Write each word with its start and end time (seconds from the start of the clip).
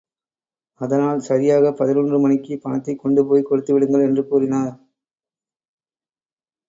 அதனால் 0.81 1.19
சரியாக 1.19 1.73
பதினொன்று 1.73 2.19
மணிக்கு, 2.19 2.57
பணத்தைக் 2.57 2.99
கொண்டு 2.99 3.27
போய் 3.27 3.47
கொடுத்துவிடுங்கள் 3.49 4.07
என்று 4.07 4.27
கூறினார். 4.27 4.73